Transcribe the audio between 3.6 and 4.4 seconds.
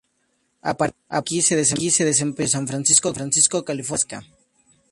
California y Alaska.